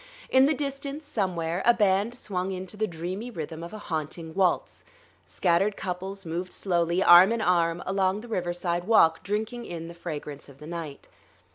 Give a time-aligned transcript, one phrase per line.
[0.31, 4.83] In the distance, somewhere, a band swung into the dreamy rhythm of a haunting waltz.
[5.27, 10.49] Scattered couples moved slowly, arm in arm, along the riverside walk, drinking in the fragrance
[10.49, 11.07] of the night.